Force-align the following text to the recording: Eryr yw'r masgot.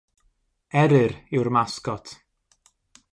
Eryr 0.83 1.13
yw'r 1.35 1.49
masgot. 1.57 2.07